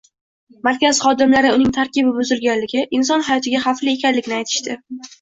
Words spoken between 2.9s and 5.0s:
inson hayotiga xavfli ekanligini aytishdi.